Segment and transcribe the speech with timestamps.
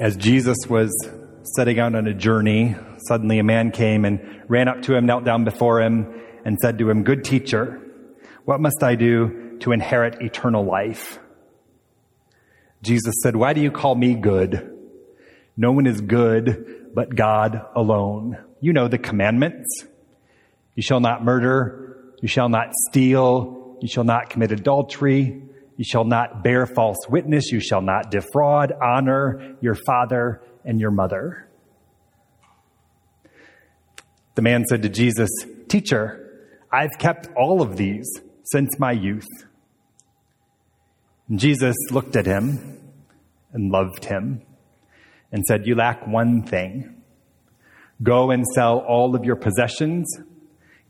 [0.00, 0.90] As Jesus was
[1.42, 2.74] setting out on a journey,
[3.06, 6.78] suddenly a man came and ran up to him, knelt down before him, and said
[6.78, 7.80] to him, Good teacher,
[8.44, 11.18] what must I do to inherit eternal life?
[12.82, 14.70] Jesus said, Why do you call me good?
[15.56, 18.38] No one is good but God alone.
[18.60, 19.84] You know the commandments.
[20.74, 22.14] You shall not murder.
[22.20, 23.76] You shall not steal.
[23.80, 25.42] You shall not commit adultery.
[25.76, 27.50] You shall not bear false witness.
[27.50, 28.72] You shall not defraud.
[28.72, 31.48] Honor your father and your mother.
[34.34, 35.30] The man said to Jesus,
[35.68, 36.18] Teacher,
[36.72, 38.08] I've kept all of these
[38.44, 39.28] since my youth.
[41.28, 42.78] And Jesus looked at him
[43.52, 44.42] and loved him
[45.30, 47.02] and said, You lack one thing.
[48.02, 50.06] Go and sell all of your possessions,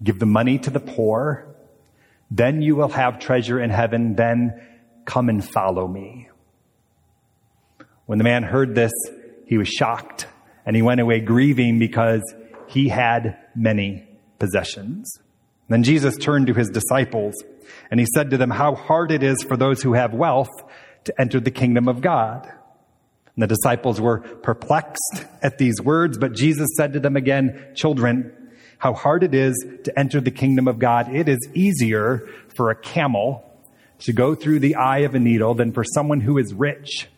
[0.03, 1.53] give the money to the poor,
[2.31, 4.61] then you will have treasure in heaven, then
[5.05, 6.29] come and follow me.
[8.07, 8.93] When the man heard this,
[9.47, 10.27] he was shocked
[10.65, 12.23] and he went away grieving because
[12.69, 14.07] he had many
[14.39, 15.19] possessions.
[15.69, 17.35] Then Jesus turned to his disciples
[17.91, 20.51] and he said to them, How hard it is for those who have wealth
[21.05, 22.47] to enter the kingdom of God.
[23.35, 28.33] And the disciples were perplexed at these words, but Jesus said to them again, Children,
[28.79, 31.15] how hard it is to enter the kingdom of God.
[31.15, 33.49] It is easier for a camel
[34.05, 37.09] to go through the eye of a needle than for someone who is rich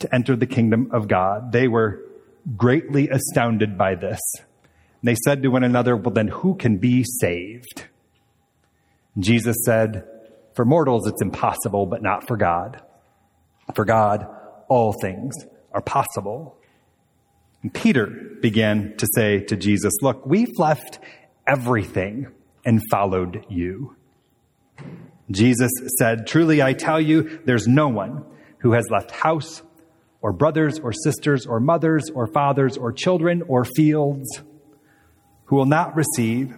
[0.00, 1.52] to enter the kingdom of God.
[1.52, 2.04] They were
[2.56, 4.20] greatly astounded by this.
[5.00, 7.86] And they said to one another, Well, then who can be saved?
[9.14, 10.04] And Jesus said,
[10.54, 12.82] For mortals it's impossible, but not for God.
[13.74, 14.26] For God,
[14.68, 15.34] all things
[15.72, 16.56] are possible.
[17.62, 18.06] And Peter
[18.40, 20.98] began to say to Jesus, Look, we've left
[21.46, 22.28] everything
[22.64, 23.96] and followed you.
[25.30, 28.24] Jesus said, Truly I tell you, there's no one
[28.58, 29.62] who has left house
[30.20, 34.42] or brothers or sisters or mothers or fathers or children or fields
[35.46, 36.54] who will not receive,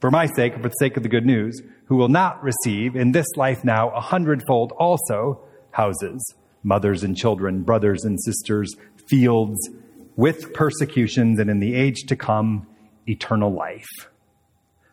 [0.00, 3.12] for my sake, for the sake of the good news, who will not receive in
[3.12, 5.40] this life now a hundredfold also
[5.70, 6.34] houses
[6.64, 8.74] mothers and children, brothers and sisters,
[9.06, 9.68] fields,
[10.16, 12.66] with persecutions, and in the age to come,
[13.06, 14.08] eternal life.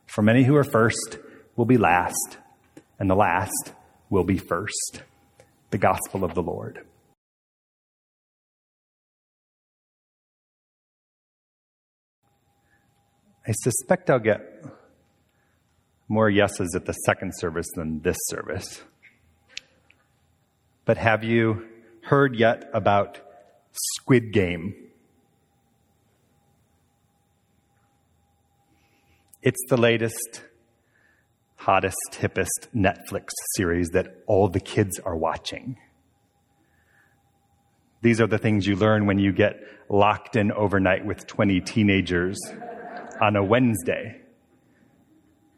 [0.05, 1.17] For many who are first
[1.55, 2.37] will be last,
[3.01, 3.73] and the last
[4.11, 5.01] will be first.
[5.71, 6.85] The gospel of the Lord.
[13.47, 14.43] I suspect I'll get
[16.07, 18.83] more yeses at the second service than this service.
[20.85, 21.67] But have you
[22.03, 23.19] heard yet about
[23.71, 24.75] Squid Game?
[29.41, 30.43] It's the latest,
[31.61, 35.77] hottest, hippest Netflix series that all the kids are watching.
[38.01, 42.39] These are the things you learn when you get locked in overnight with 20 teenagers
[43.21, 44.21] on a Wednesday,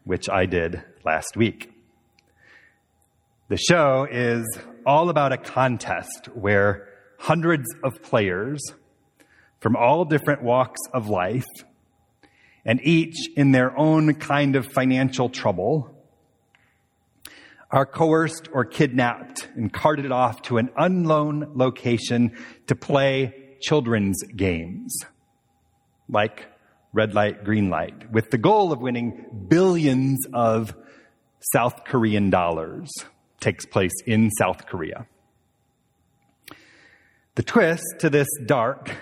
[0.04, 1.72] which I did last week.
[3.48, 4.44] The show is
[4.84, 6.86] all about a contest where
[7.18, 8.60] hundreds of players
[9.60, 11.46] from all different walks of life,
[12.66, 15.93] and each in their own kind of financial trouble,
[17.74, 22.30] are coerced or kidnapped and carted off to an unknown location
[22.68, 24.96] to play children's games
[26.08, 26.46] like
[26.92, 30.72] red light, green light, with the goal of winning billions of
[31.52, 32.92] South Korean dollars
[33.40, 35.08] takes place in South Korea.
[37.34, 38.92] The twist to this dark,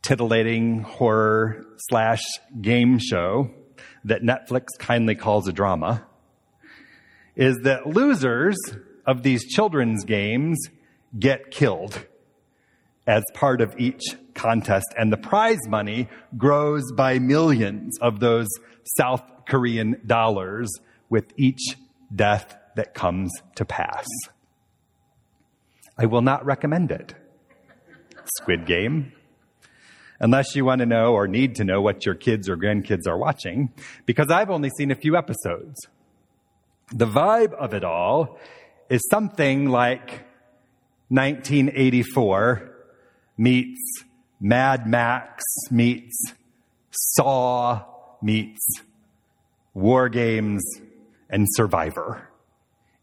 [0.00, 2.22] titillating horror slash
[2.60, 3.50] game show
[4.04, 6.06] that Netflix kindly calls a drama
[7.36, 8.56] is that losers
[9.06, 10.58] of these children's games
[11.18, 12.06] get killed
[13.06, 14.02] as part of each
[14.34, 18.46] contest, and the prize money grows by millions of those
[18.96, 20.70] South Korean dollars
[21.08, 21.76] with each
[22.14, 24.06] death that comes to pass.
[25.98, 27.14] I will not recommend it.
[28.38, 29.12] Squid Game.
[30.20, 33.18] Unless you want to know or need to know what your kids or grandkids are
[33.18, 33.72] watching,
[34.06, 35.76] because I've only seen a few episodes.
[36.92, 38.38] The vibe of it all
[38.88, 40.26] is something like
[41.08, 42.74] 1984
[43.38, 44.04] meets
[44.40, 46.16] Mad Max meets
[46.90, 47.84] Saw
[48.20, 48.60] meets
[49.74, 50.62] War Games
[51.28, 52.28] and Survivor.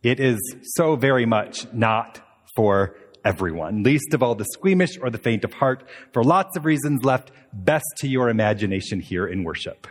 [0.03, 0.37] It is
[0.75, 2.21] so very much not
[2.55, 6.65] for everyone, least of all the squeamish or the faint of heart, for lots of
[6.65, 9.87] reasons left best to your imagination here in worship.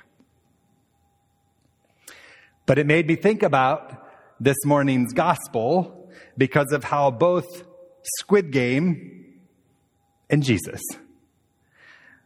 [2.67, 4.05] But it made me think about
[4.41, 7.65] this morning's gospel because of how both
[8.19, 9.39] Squid Game
[10.29, 10.83] and Jesus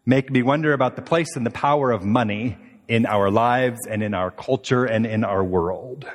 [0.06, 2.56] make me wonder about the place and the power of money
[2.88, 6.06] in our lives and in our culture and in our world.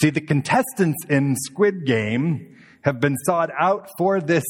[0.00, 4.44] See, the contestants in Squid Game have been sought out for this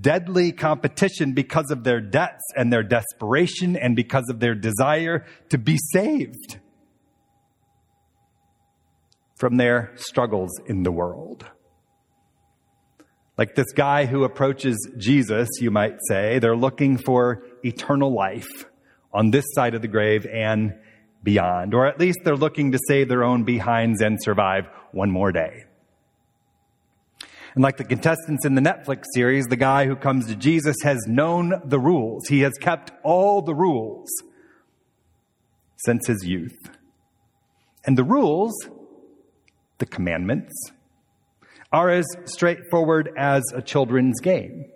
[0.00, 5.58] deadly competition because of their debts and their desperation and because of their desire to
[5.58, 6.58] be saved
[9.36, 11.46] from their struggles in the world.
[13.38, 18.64] Like this guy who approaches Jesus, you might say, they're looking for eternal life
[19.12, 20.74] on this side of the grave and
[21.22, 21.74] beyond.
[21.74, 25.64] Or at least they're looking to save their own behinds and survive one more day.
[27.54, 30.98] And like the contestants in the Netflix series, the guy who comes to Jesus has
[31.06, 32.28] known the rules.
[32.28, 34.08] He has kept all the rules
[35.78, 36.70] since his youth.
[37.84, 38.54] And the rules,
[39.78, 40.52] the commandments,
[41.72, 44.66] are as straightforward as a children's game.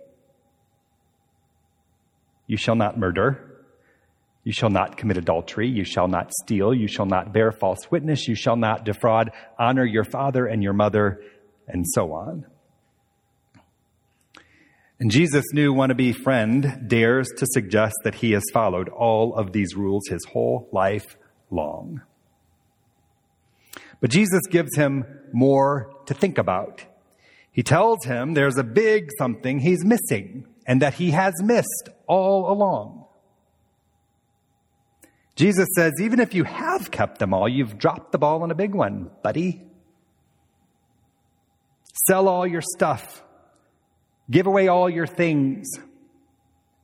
[2.47, 3.47] You shall not murder.
[4.43, 5.69] You shall not commit adultery.
[5.69, 6.73] You shall not steal.
[6.73, 8.27] You shall not bear false witness.
[8.27, 9.31] You shall not defraud.
[9.57, 11.21] Honor your father and your mother,
[11.67, 12.45] and so on.
[14.99, 19.75] And Jesus' new wannabe friend dares to suggest that he has followed all of these
[19.75, 21.17] rules his whole life
[21.49, 22.01] long.
[24.01, 26.83] But Jesus gives him more to think about.
[27.51, 32.51] He tells him there's a big something he's missing and that he has missed all
[32.51, 33.05] along.
[35.35, 38.55] Jesus says, even if you have kept them all, you've dropped the ball on a
[38.55, 39.61] big one, buddy.
[42.07, 43.23] Sell all your stuff.
[44.29, 45.67] Give away all your things.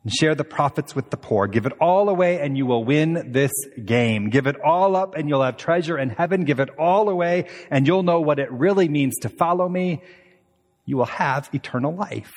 [0.07, 1.47] And share the profits with the poor.
[1.47, 3.51] Give it all away and you will win this
[3.83, 4.29] game.
[4.29, 6.45] Give it all up and you'll have treasure in heaven.
[6.45, 10.01] Give it all away and you'll know what it really means to follow me.
[10.85, 12.31] You will have eternal life.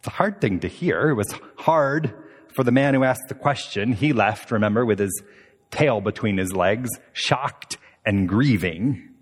[0.00, 1.08] It's a hard thing to hear.
[1.08, 2.12] It was hard
[2.54, 3.92] for the man who asked the question.
[3.92, 5.22] He left, remember, with his
[5.70, 9.15] tail between his legs, shocked and grieving.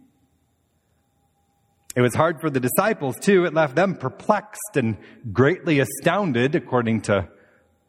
[1.96, 3.44] It was hard for the disciples too.
[3.44, 4.96] It left them perplexed and
[5.32, 7.28] greatly astounded, according to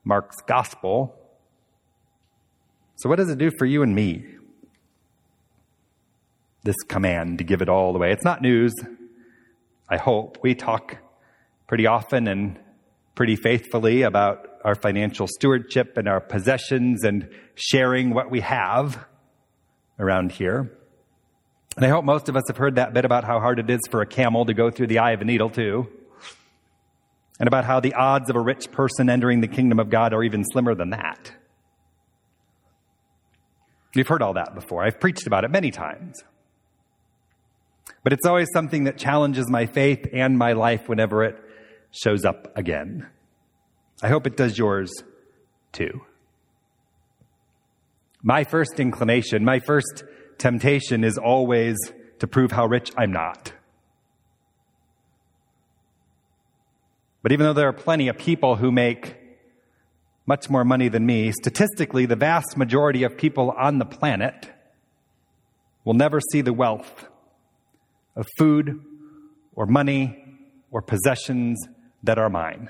[0.03, 1.15] Mark's gospel.
[2.97, 4.25] So, what does it do for you and me?
[6.63, 8.11] This command to give it all away.
[8.11, 8.73] It's not news.
[9.89, 10.37] I hope.
[10.41, 10.97] We talk
[11.67, 12.59] pretty often and
[13.15, 19.05] pretty faithfully about our financial stewardship and our possessions and sharing what we have
[19.99, 20.77] around here.
[21.75, 23.81] And I hope most of us have heard that bit about how hard it is
[23.89, 25.87] for a camel to go through the eye of a needle, too.
[27.37, 30.23] And about how the odds of a rich person entering the kingdom of God are
[30.23, 31.33] even slimmer than that.
[33.93, 34.85] You've heard all that before.
[34.85, 36.15] I've preached about it many times.
[38.03, 41.37] But it's always something that challenges my faith and my life whenever it
[41.91, 43.07] shows up again.
[44.03, 44.91] I hope it does yours
[45.71, 46.01] too.
[48.21, 50.03] My first inclination, my first
[50.37, 51.77] temptation is always
[52.19, 53.53] to prove how rich I'm not.
[57.21, 59.17] But even though there are plenty of people who make
[60.27, 64.51] much more money than me, statistically, the vast majority of people on the planet
[65.83, 67.07] will never see the wealth
[68.15, 68.79] of food
[69.55, 70.23] or money
[70.71, 71.59] or possessions
[72.03, 72.69] that are mine.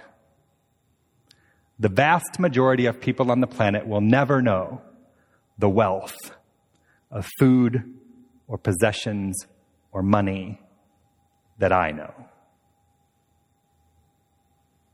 [1.80, 4.82] The vast majority of people on the planet will never know
[5.58, 6.16] the wealth
[7.16, 7.82] of food
[8.48, 9.48] or possessions
[9.92, 10.60] or money
[11.58, 12.14] that I know.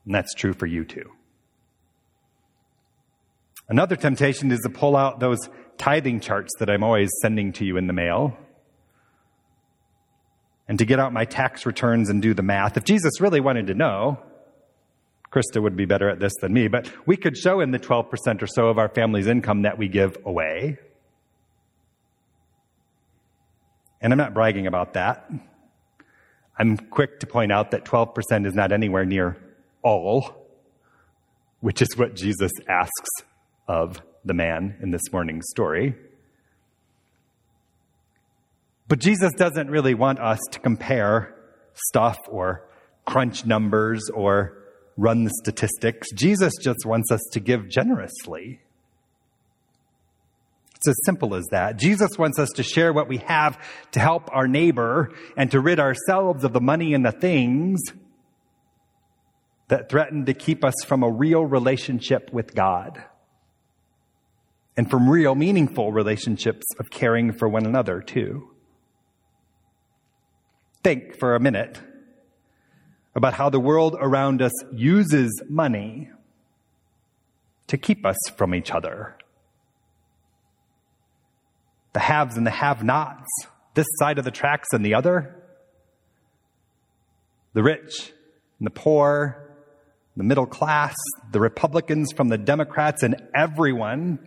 [0.05, 1.11] And that's true for you too.
[3.67, 5.39] Another temptation is to pull out those
[5.77, 8.37] tithing charts that I'm always sending to you in the mail
[10.67, 12.77] and to get out my tax returns and do the math.
[12.77, 14.21] If Jesus really wanted to know,
[15.31, 18.41] Krista would be better at this than me, but we could show him the 12%
[18.41, 20.77] or so of our family's income that we give away.
[24.01, 25.29] And I'm not bragging about that.
[26.57, 29.37] I'm quick to point out that 12% is not anywhere near
[29.83, 30.47] all,
[31.59, 33.09] which is what Jesus asks
[33.67, 35.95] of the man in this morning's story.
[38.87, 41.35] But Jesus doesn't really want us to compare
[41.73, 42.67] stuff or
[43.05, 44.57] crunch numbers or
[44.97, 46.11] run the statistics.
[46.13, 48.59] Jesus just wants us to give generously.
[50.81, 51.77] It's as simple as that.
[51.77, 55.79] Jesus wants us to share what we have to help our neighbor and to rid
[55.79, 57.79] ourselves of the money and the things
[59.67, 63.03] that threaten to keep us from a real relationship with God
[64.75, 68.49] and from real meaningful relationships of caring for one another too.
[70.83, 71.79] think for a minute
[73.13, 76.09] about how the world around us uses money
[77.67, 79.15] to keep us from each other.
[81.93, 83.29] The haves and the have nots,
[83.73, 85.35] this side of the tracks and the other.
[87.53, 88.13] The rich
[88.59, 89.49] and the poor,
[90.15, 90.95] the middle class,
[91.31, 94.19] the Republicans from the Democrats, and everyone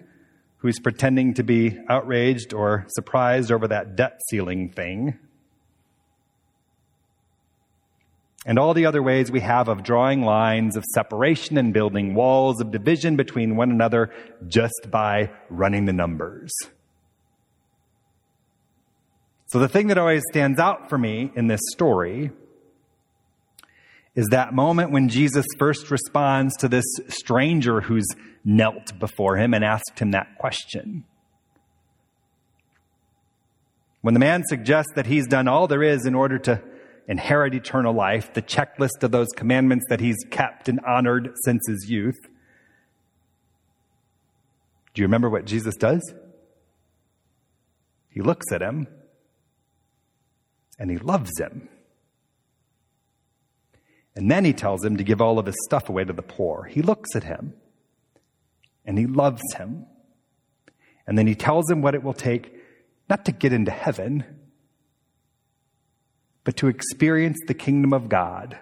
[0.59, 5.19] who's pretending to be outraged or surprised over that debt ceiling thing.
[8.45, 12.61] and all the other ways we have of drawing lines of separation and building walls
[12.61, 14.11] of division between one another
[14.47, 16.53] just by running the numbers.
[19.55, 22.33] So the thing that always stands out for me in this story
[24.17, 28.09] is that moment when Jesus first responds to this stranger who's
[28.45, 31.05] knelt before him and asked him that question.
[34.01, 36.61] When the man suggests that he's done all there is in order to
[37.07, 41.89] inherit eternal life, the checklist of those commandments that he's kept and honored since his
[41.89, 42.19] youth.
[44.95, 46.03] Do you remember what Jesus does?
[48.11, 48.89] He looks at him
[50.79, 51.69] and he loves him.
[54.17, 56.65] And then he tells him to give all of his stuff away to the poor.
[56.65, 57.55] He looks at him
[58.85, 59.87] and he loves him.
[61.07, 62.55] And then he tells him what it will take
[63.09, 64.25] not to get into heaven,
[66.45, 68.59] but to experience the kingdom of God.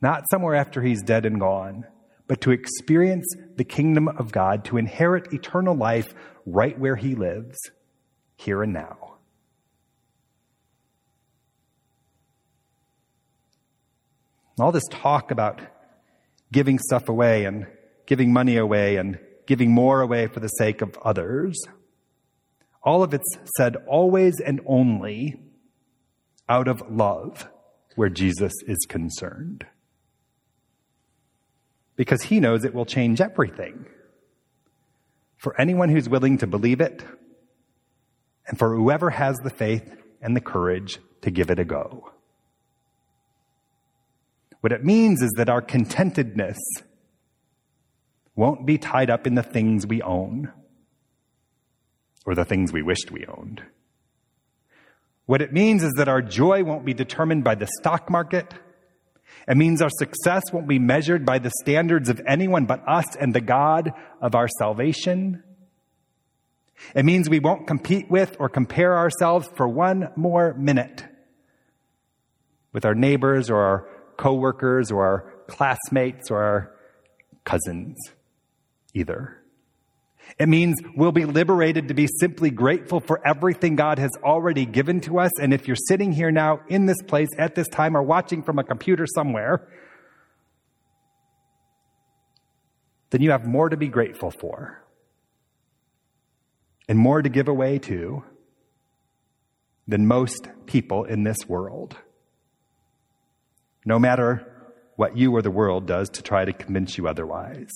[0.00, 1.86] Not somewhere after he's dead and gone,
[2.26, 7.56] but to experience the kingdom of God, to inherit eternal life right where he lives,
[8.36, 9.13] here and now.
[14.58, 15.60] All this talk about
[16.52, 17.66] giving stuff away and
[18.06, 21.60] giving money away and giving more away for the sake of others,
[22.82, 25.40] all of it's said always and only
[26.48, 27.48] out of love
[27.96, 29.66] where Jesus is concerned.
[31.96, 33.86] Because he knows it will change everything.
[35.36, 37.04] For anyone who's willing to believe it,
[38.46, 42.13] and for whoever has the faith and the courage to give it a go.
[44.64, 46.56] What it means is that our contentedness
[48.34, 50.50] won't be tied up in the things we own
[52.24, 53.62] or the things we wished we owned.
[55.26, 58.54] What it means is that our joy won't be determined by the stock market.
[59.46, 63.34] It means our success won't be measured by the standards of anyone but us and
[63.34, 63.92] the God
[64.22, 65.42] of our salvation.
[66.94, 71.04] It means we won't compete with or compare ourselves for one more minute
[72.72, 76.74] with our neighbors or our coworkers or our classmates or our
[77.44, 77.96] cousins
[78.94, 79.40] either.
[80.38, 85.00] It means we'll be liberated to be simply grateful for everything God has already given
[85.02, 85.30] to us.
[85.40, 88.58] And if you're sitting here now in this place at this time or watching from
[88.58, 89.68] a computer somewhere,
[93.10, 94.82] then you have more to be grateful for
[96.88, 98.24] and more to give away to
[99.86, 101.96] than most people in this world.
[103.84, 104.46] No matter
[104.96, 107.70] what you or the world does to try to convince you otherwise.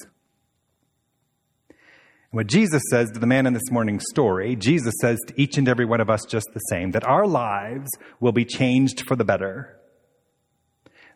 [2.30, 5.66] What Jesus says to the man in this morning's story, Jesus says to each and
[5.66, 9.24] every one of us just the same that our lives will be changed for the
[9.24, 9.78] better,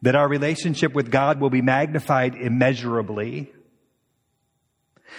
[0.01, 3.53] that our relationship with God will be magnified immeasurably,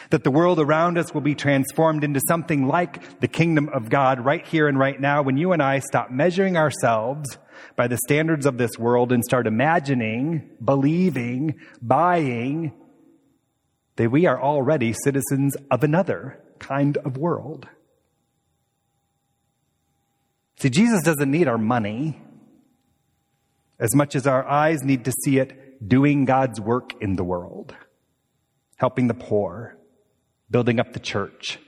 [0.10, 4.20] that the world around us will be transformed into something like the kingdom of God
[4.20, 5.22] right here and right now.
[5.22, 7.38] When you and I stop measuring ourselves
[7.76, 12.74] by the standards of this world and start imagining, believing, buying,
[13.96, 17.68] that we are already citizens of another kind of world.
[20.58, 22.22] See, Jesus doesn't need our money
[23.80, 27.76] as much as our eyes need to see it doing God's work in the world,
[28.78, 29.78] helping the poor,
[30.50, 31.60] building up the church,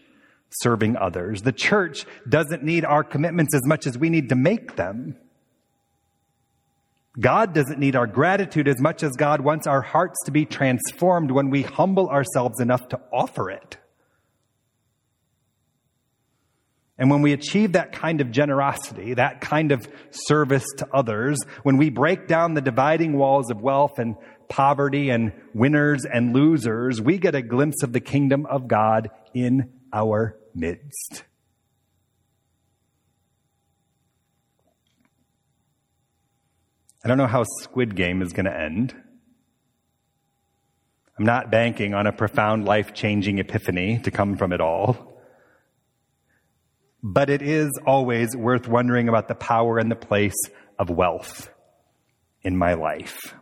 [0.50, 1.42] serving others.
[1.42, 5.18] The church doesn't need our commitments as much as we need to make them.
[7.20, 11.32] God doesn't need our gratitude as much as God wants our hearts to be transformed
[11.32, 13.78] when we humble ourselves enough to offer it.
[16.98, 21.78] And when we achieve that kind of generosity, that kind of service to others, when
[21.78, 24.16] we break down the dividing walls of wealth and
[24.48, 29.74] poverty and winners and losers, we get a glimpse of the kingdom of God in
[29.92, 31.24] our midst.
[37.06, 38.96] I don't know how Squid Game is going to end.
[41.20, 45.22] I'm not banking on a profound life changing epiphany to come from it all.
[47.04, 50.34] But it is always worth wondering about the power and the place
[50.80, 51.48] of wealth
[52.42, 53.36] in my life.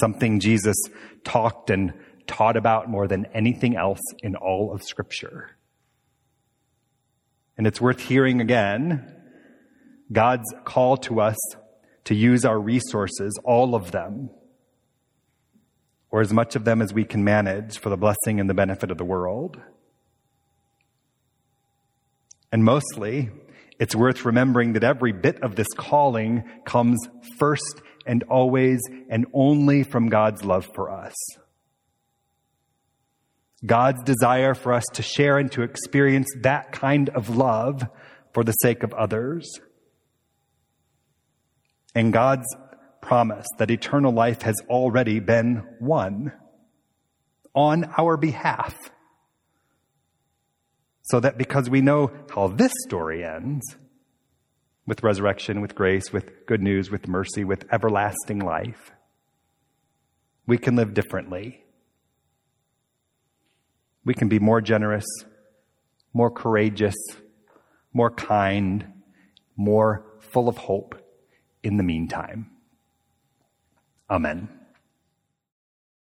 [0.00, 0.76] Something Jesus
[1.22, 1.92] talked and
[2.26, 5.52] taught about more than anything else in all of Scripture.
[7.56, 9.14] And it's worth hearing again
[10.10, 11.36] God's call to us
[12.06, 14.30] to use our resources, all of them,
[16.10, 18.90] or as much of them as we can manage for the blessing and the benefit
[18.90, 19.60] of the world.
[22.50, 23.30] And mostly,
[23.78, 26.98] it's worth remembering that every bit of this calling comes
[27.38, 31.14] first and always and only from God's love for us.
[33.64, 37.82] God's desire for us to share and to experience that kind of love
[38.32, 39.60] for the sake of others.
[41.96, 42.46] And God's
[43.00, 46.32] promise that eternal life has already been won
[47.54, 48.76] on our behalf.
[51.02, 53.64] So that because we know how this story ends,
[54.86, 58.92] with resurrection, with grace, with good news, with mercy, with everlasting life,
[60.46, 61.64] we can live differently
[64.06, 65.04] we can be more generous,
[66.14, 66.94] more courageous,
[67.92, 68.86] more kind,
[69.56, 70.94] more full of hope
[71.66, 72.48] in the meantime.
[74.08, 74.55] Amen.